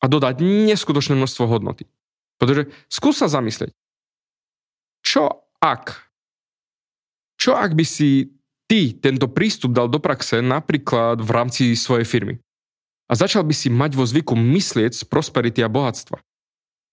a 0.01 0.05
dodať 0.09 0.41
neskutočné 0.41 1.13
množstvo 1.13 1.45
hodnoty. 1.45 1.85
Pretože 2.41 2.71
skús 2.89 3.19
sa 3.19 3.29
zamyslieť, 3.29 3.75
čo 5.03 5.45
ak 5.61 6.12
čo 7.43 7.59
ak 7.59 7.75
by 7.75 7.83
si 7.83 8.31
ty 8.71 8.95
tento 8.95 9.27
prístup 9.27 9.75
dal 9.75 9.91
do 9.91 9.99
praxe 9.99 10.39
napríklad 10.39 11.19
v 11.19 11.27
rámci 11.27 11.75
svojej 11.75 12.07
firmy? 12.07 12.39
A 13.11 13.19
začal 13.19 13.43
by 13.43 13.51
si 13.51 13.67
mať 13.67 13.99
vo 13.99 14.07
zvyku 14.07 14.31
myslieť 14.31 14.95
z 14.95 15.03
prosperity 15.03 15.59
a 15.59 15.67
bohatstva. 15.67 16.23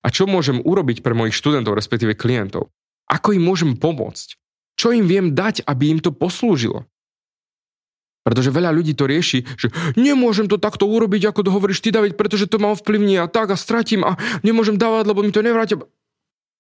A 0.03 0.07
čo 0.11 0.27
môžem 0.27 0.59
urobiť 0.59 1.07
pre 1.07 1.15
mojich 1.15 1.39
študentov, 1.39 1.79
respektíve 1.79 2.19
klientov? 2.19 2.75
Ako 3.07 3.31
im 3.31 3.47
môžem 3.47 3.79
pomôcť? 3.79 4.35
Čo 4.75 4.91
im 4.91 5.07
viem 5.07 5.39
dať, 5.39 5.63
aby 5.71 5.95
im 5.95 6.03
to 6.03 6.11
poslúžilo? 6.11 6.83
Pretože 8.27 8.51
veľa 8.51 8.75
ľudí 8.75 8.99
to 8.99 9.07
rieši, 9.07 9.47
že 9.55 9.71
nemôžem 9.95 10.51
to 10.51 10.59
takto 10.59 10.85
urobiť, 10.91 11.31
ako 11.31 11.47
to 11.47 11.55
hovoríš 11.55 11.79
ty, 11.79 11.95
David, 11.95 12.19
pretože 12.19 12.51
to 12.51 12.59
ma 12.59 12.75
ovplyvní 12.75 13.23
a 13.23 13.31
tak 13.31 13.55
a 13.55 13.57
stratím 13.57 14.03
a 14.03 14.19
nemôžem 14.43 14.75
dávať, 14.75 15.15
lebo 15.15 15.23
mi 15.23 15.31
to 15.31 15.47
nevrátia. 15.47 15.79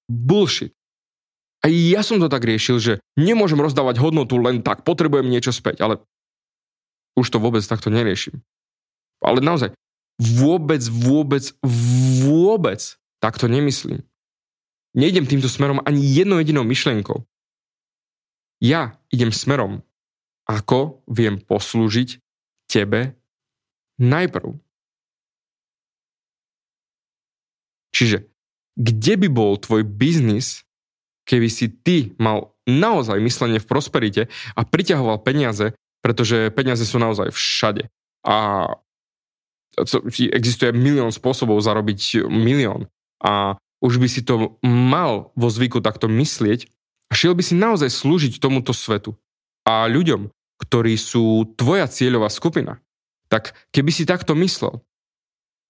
Bullshit. 0.06 0.78
A 1.60 1.68
ja 1.68 2.00
som 2.00 2.16
to 2.16 2.32
tak 2.32 2.48
riešil, 2.48 2.80
že 2.80 2.92
nemôžem 3.20 3.60
rozdávať 3.60 4.00
hodnotu 4.00 4.40
len 4.40 4.64
tak, 4.64 4.80
potrebujem 4.80 5.28
niečo 5.28 5.52
späť, 5.52 5.84
ale 5.84 6.00
už 7.20 7.28
to 7.28 7.36
vôbec 7.36 7.60
takto 7.60 7.92
neriešim. 7.92 8.40
Ale 9.20 9.44
naozaj, 9.44 9.76
vôbec, 10.16 10.80
vôbec, 10.88 11.52
vôbec 12.24 12.80
takto 13.20 13.44
nemyslím. 13.44 14.00
Nejdem 14.96 15.28
týmto 15.28 15.52
smerom 15.52 15.84
ani 15.84 16.00
jednou 16.00 16.40
jedinou 16.40 16.64
myšlienkou. 16.64 17.28
Ja 18.60 18.96
idem 19.12 19.32
smerom, 19.32 19.84
ako 20.48 21.04
viem 21.06 21.38
poslúžiť 21.40 22.20
tebe 22.68 23.20
najprv. 24.00 24.56
Čiže, 27.92 28.26
kde 28.80 29.14
by 29.20 29.28
bol 29.28 29.60
tvoj 29.60 29.84
biznis, 29.84 30.64
keby 31.30 31.46
si 31.46 31.70
ty 31.70 32.18
mal 32.18 32.58
naozaj 32.66 33.22
myslenie 33.22 33.62
v 33.62 33.70
prosperite 33.70 34.22
a 34.58 34.66
priťahoval 34.66 35.22
peniaze, 35.22 35.78
pretože 36.02 36.50
peniaze 36.50 36.82
sú 36.82 36.98
naozaj 36.98 37.30
všade. 37.30 37.86
A 38.26 38.66
existuje 40.34 40.74
milión 40.74 41.14
spôsobov 41.14 41.62
zarobiť 41.62 42.26
milión. 42.26 42.90
A 43.22 43.54
už 43.78 44.02
by 44.02 44.08
si 44.10 44.26
to 44.26 44.58
mal 44.66 45.30
vo 45.38 45.48
zvyku 45.48 45.78
takto 45.78 46.10
myslieť 46.10 46.66
a 47.08 47.12
šiel 47.14 47.38
by 47.38 47.42
si 47.46 47.54
naozaj 47.54 47.88
slúžiť 47.88 48.42
tomuto 48.42 48.74
svetu 48.74 49.14
a 49.64 49.86
ľuďom, 49.86 50.28
ktorí 50.60 50.98
sú 50.98 51.54
tvoja 51.54 51.86
cieľová 51.88 52.28
skupina. 52.28 52.82
Tak 53.30 53.54
keby 53.70 53.90
si 53.94 54.04
takto 54.04 54.34
myslel, 54.34 54.82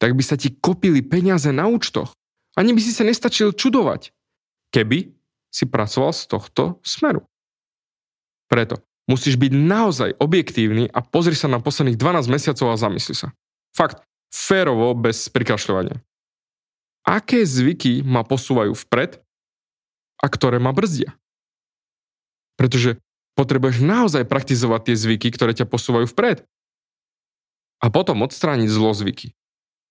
tak 0.01 0.17
by 0.17 0.25
sa 0.25 0.41
ti 0.41 0.57
kopili 0.57 1.05
peniaze 1.05 1.53
na 1.53 1.69
účtoch. 1.69 2.17
Ani 2.57 2.73
by 2.75 2.81
si 2.83 2.91
sa 2.91 3.07
nestačil 3.07 3.55
čudovať, 3.55 4.11
keby 4.75 5.20
si 5.51 5.67
pracoval 5.67 6.15
z 6.15 6.23
tohto 6.31 6.63
smeru. 6.87 7.27
Preto 8.47 8.83
musíš 9.11 9.35
byť 9.39 9.53
naozaj 9.55 10.11
objektívny 10.23 10.87
a 10.87 11.03
pozri 11.03 11.35
sa 11.35 11.51
na 11.51 11.59
posledných 11.59 11.99
12 11.99 12.31
mesiacov 12.31 12.67
a 12.71 12.81
zamysli 12.81 13.15
sa. 13.19 13.35
Fakt, 13.75 14.03
férovo, 14.31 14.95
bez 14.95 15.31
prikašľovania 15.31 15.99
aké 17.11 17.43
zvyky 17.43 18.05
ma 18.05 18.23
posúvajú 18.23 18.77
vpred 18.87 19.19
a 20.21 20.27
ktoré 20.29 20.61
ma 20.61 20.71
brzdia. 20.71 21.17
Pretože 22.55 23.01
potrebuješ 23.35 23.81
naozaj 23.81 24.29
praktizovať 24.29 24.93
tie 24.93 24.97
zvyky, 24.97 25.29
ktoré 25.33 25.57
ťa 25.57 25.67
posúvajú 25.67 26.07
vpred. 26.13 26.45
A 27.81 27.89
potom 27.89 28.21
odstrániť 28.21 28.69
zlozvyky. 28.69 29.33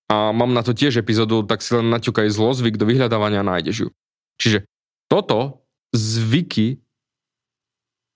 A 0.10 0.30
mám 0.30 0.54
na 0.54 0.62
to 0.62 0.78
tiež 0.78 1.01
epizódu, 1.01 1.42
tak 1.46 1.66
si 1.66 1.74
len 1.74 1.89
naťukaj 1.89 2.30
zlozvyk 2.30 2.78
do 2.78 2.86
vyhľadávania 2.86 3.42
a 3.42 3.50
nájdeš 3.58 3.78
ju. 3.86 3.89
Čiže 4.38 4.70
toto 5.10 5.66
zvyky, 5.92 6.80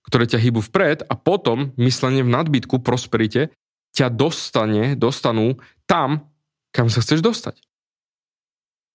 ktoré 0.07 0.29
ťa 0.29 0.39
hýbu 0.39 0.61
vpred 0.69 1.03
a 1.09 1.17
potom 1.17 1.73
myslenie 1.81 2.21
v 2.21 2.31
nadbytku, 2.31 2.79
prosperite, 2.85 3.49
ťa 3.97 4.13
dostane, 4.13 4.93
dostanú 4.93 5.57
tam, 5.89 6.29
kam 6.69 6.87
sa 6.87 7.01
chceš 7.01 7.25
dostať. 7.25 7.61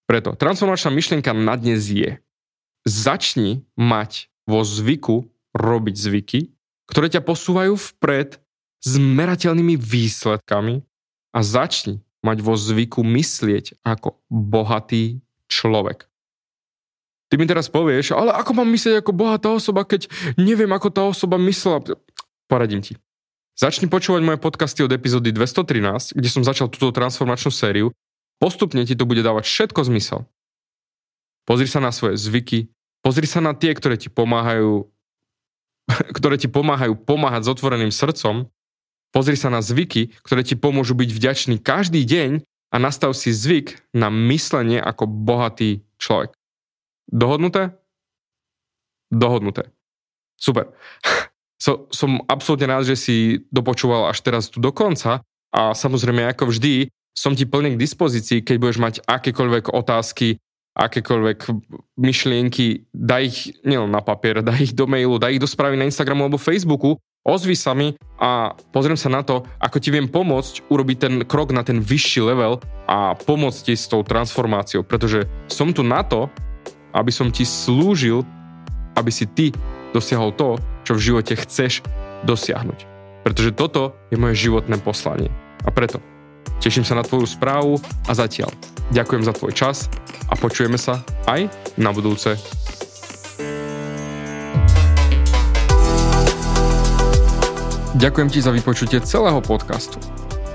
Preto 0.08 0.32
transformačná 0.32 0.88
myšlienka 0.88 1.36
na 1.36 1.54
dnes 1.58 1.84
je 1.92 2.16
začni 2.88 3.68
mať 3.76 4.32
vo 4.48 4.64
zvyku 4.64 5.28
robiť 5.52 5.94
zvyky, 5.94 6.40
ktoré 6.88 7.12
ťa 7.12 7.20
posúvajú 7.20 7.76
vpred 7.76 8.40
s 8.80 8.92
merateľnými 8.96 9.76
výsledkami 9.76 10.80
a 11.36 11.38
začni 11.44 12.00
mať 12.24 12.38
vo 12.40 12.56
zvyku 12.56 13.04
myslieť 13.04 13.84
ako 13.84 14.16
bohatý 14.32 15.20
človek. 15.52 16.07
Ty 17.28 17.34
mi 17.36 17.44
teraz 17.44 17.68
povieš, 17.68 18.16
ale 18.16 18.32
ako 18.32 18.56
mám 18.56 18.68
myslieť 18.72 19.04
ako 19.04 19.12
bohatá 19.12 19.52
osoba, 19.52 19.84
keď 19.84 20.08
neviem, 20.40 20.72
ako 20.72 20.88
tá 20.88 21.04
osoba 21.04 21.36
myslela. 21.36 21.84
Poradím 22.48 22.80
ti. 22.80 22.96
Začni 23.58 23.90
počúvať 23.90 24.24
moje 24.24 24.38
podcasty 24.40 24.80
od 24.80 24.92
epizódy 24.94 25.34
213, 25.34 26.16
kde 26.16 26.28
som 26.30 26.40
začal 26.40 26.72
túto 26.72 26.88
transformačnú 26.94 27.52
sériu 27.52 27.92
Postupne 28.38 28.86
ti 28.86 28.94
to 28.94 29.02
bude 29.02 29.20
dávať 29.26 29.50
všetko 29.50 29.90
zmysel. 29.90 30.30
Pozri 31.42 31.66
sa 31.66 31.82
na 31.82 31.90
svoje 31.90 32.14
zvyky, 32.14 32.70
pozri 33.02 33.26
sa 33.26 33.42
na 33.42 33.50
tie, 33.50 33.74
ktoré 33.74 33.98
ti 33.98 34.06
pomáhajú, 34.06 34.86
ktoré 36.16 36.38
ti 36.38 36.46
pomáhajú 36.46 36.94
pomáhať 37.02 37.50
s 37.50 37.52
otvoreným 37.58 37.90
srdcom, 37.90 38.46
pozri 39.10 39.34
sa 39.34 39.50
na 39.50 39.58
zvyky, 39.58 40.14
ktoré 40.22 40.46
ti 40.46 40.54
pomôžu 40.54 40.94
byť 40.94 41.10
vďačný 41.10 41.56
každý 41.58 42.06
deň 42.06 42.46
a 42.70 42.76
nastav 42.78 43.10
si 43.18 43.34
zvyk 43.34 43.82
na 43.90 44.06
myslenie 44.06 44.78
ako 44.78 45.10
bohatý 45.10 45.82
človek. 45.98 46.37
Dohodnuté? 47.08 47.74
Dohodnuté. 49.10 49.72
Super. 50.36 50.70
So, 51.58 51.90
som 51.90 52.22
absolútne 52.30 52.70
rád, 52.70 52.86
že 52.86 52.94
si 52.94 53.42
dopočúval 53.50 54.14
až 54.14 54.22
teraz 54.22 54.46
tu 54.46 54.62
do 54.62 54.70
konca 54.70 55.26
a 55.50 55.74
samozrejme 55.74 56.30
ako 56.30 56.54
vždy 56.54 56.86
som 57.18 57.34
ti 57.34 57.50
plne 57.50 57.74
k 57.74 57.82
dispozícii, 57.82 58.46
keď 58.46 58.56
budeš 58.62 58.78
mať 58.78 58.94
akékoľvek 59.02 59.74
otázky, 59.74 60.38
akékoľvek 60.78 61.50
myšlienky, 61.98 62.86
daj 62.94 63.22
ich 63.26 63.38
nielen 63.66 63.90
na 63.90 63.98
papier, 63.98 64.38
daj 64.46 64.70
ich 64.70 64.74
do 64.78 64.86
mailu, 64.86 65.18
daj 65.18 65.34
ich 65.34 65.42
do 65.42 65.50
správy 65.50 65.74
na 65.74 65.90
Instagramu 65.90 66.30
alebo 66.30 66.38
Facebooku, 66.38 66.94
ozvi 67.26 67.58
sa 67.58 67.74
mi 67.74 67.98
a 68.22 68.54
pozriem 68.70 68.96
sa 68.96 69.10
na 69.10 69.26
to, 69.26 69.42
ako 69.58 69.82
ti 69.82 69.90
viem 69.90 70.06
pomôcť 70.06 70.70
urobiť 70.70 70.96
ten 70.96 71.14
krok 71.26 71.50
na 71.50 71.66
ten 71.66 71.82
vyšší 71.82 72.22
level 72.22 72.62
a 72.86 73.18
pomôcť 73.18 73.60
ti 73.66 73.74
s 73.74 73.90
tou 73.90 74.06
transformáciou, 74.06 74.86
pretože 74.86 75.26
som 75.50 75.74
tu 75.74 75.82
na 75.82 76.06
to, 76.06 76.30
aby 76.92 77.10
som 77.12 77.32
ti 77.32 77.44
slúžil, 77.44 78.24
aby 78.96 79.10
si 79.12 79.28
ty 79.28 79.52
dosiahol 79.92 80.34
to, 80.36 80.60
čo 80.84 80.96
v 80.96 81.04
živote 81.12 81.34
chceš 81.36 81.84
dosiahnuť. 82.24 82.84
Pretože 83.24 83.52
toto 83.52 83.96
je 84.08 84.16
moje 84.16 84.48
životné 84.48 84.80
poslanie. 84.80 85.28
A 85.64 85.70
preto 85.74 86.00
Teším 86.58 86.82
sa 86.82 86.98
na 86.98 87.06
tvoju 87.06 87.22
správu 87.22 87.78
a 88.10 88.12
zatiaľ 88.18 88.50
ďakujem 88.90 89.22
za 89.22 89.30
tvoj 89.30 89.52
čas 89.54 89.86
a 90.26 90.34
počujeme 90.34 90.74
sa 90.74 91.06
aj 91.30 91.46
na 91.78 91.94
budúce. 91.94 92.34
Ďakujem 97.98 98.28
ti 98.30 98.38
za 98.42 98.50
vypočutie 98.54 98.98
celého 99.02 99.38
podcastu. 99.42 99.98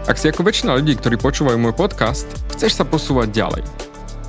Ak 0.08 0.20
si 0.20 0.28
ako 0.28 0.44
väčšina 0.44 0.76
ľudí, 0.76 1.00
ktorí 1.00 1.16
počúvajú 1.16 1.56
môj 1.60 1.76
podcast, 1.76 2.28
chceš 2.52 2.76
sa 2.76 2.84
posúvať 2.84 3.32
ďalej. 3.32 3.93